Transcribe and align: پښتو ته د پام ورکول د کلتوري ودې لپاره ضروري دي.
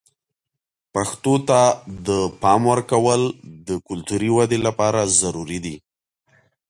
پښتو 0.93 1.33
ته 1.49 1.61
د 2.07 2.09
پام 2.41 2.61
ورکول 2.71 3.21
د 3.67 3.69
کلتوري 3.87 4.29
ودې 4.37 4.59
لپاره 4.67 4.99
ضروري 5.19 5.59
دي. 5.65 5.75